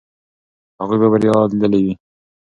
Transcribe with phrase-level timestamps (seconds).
[0.79, 1.93] هغوی به بریا لیدلې وي.